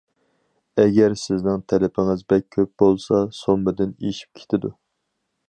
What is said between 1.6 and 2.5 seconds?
تەلىپىڭىز بەك